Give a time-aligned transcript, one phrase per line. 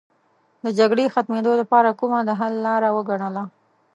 [0.63, 3.43] د جګړې ختمېدو لپاره کومه د حل لاره وګڼله.